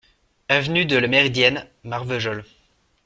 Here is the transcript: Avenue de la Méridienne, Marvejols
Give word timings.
Avenue 0.49 0.87
de 0.87 0.97
la 0.97 1.07
Méridienne, 1.07 1.67
Marvejols 1.83 2.43